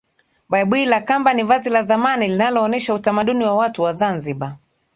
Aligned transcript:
Baibui 0.49 0.85
la 0.85 1.01
kamba 1.01 1.33
ni 1.33 1.43
vazi 1.43 1.69
la 1.69 1.83
zamani 1.83 2.27
linaloonesha 2.27 2.93
utamaduni 2.93 3.45
wa 3.45 3.55
watu 3.55 3.81
wa 3.81 3.93
zanzibar 3.93 4.57